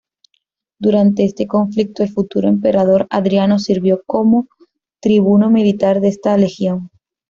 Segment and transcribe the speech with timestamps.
[0.79, 4.47] Durante este conflicto, el futuro emperador Adriano sirvió como
[4.99, 6.89] tribuno militar de esta legión.